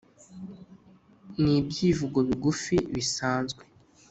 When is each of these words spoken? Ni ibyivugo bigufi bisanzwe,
Ni 1.41 1.53
ibyivugo 1.61 2.19
bigufi 2.27 2.75
bisanzwe, 2.93 3.63